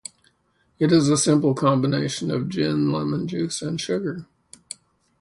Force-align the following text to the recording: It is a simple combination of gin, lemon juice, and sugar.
It 0.79 0.91
is 0.91 1.09
a 1.09 1.15
simple 1.15 1.53
combination 1.53 2.31
of 2.31 2.49
gin, 2.49 2.91
lemon 2.91 3.27
juice, 3.27 3.61
and 3.61 3.79
sugar. 3.79 4.25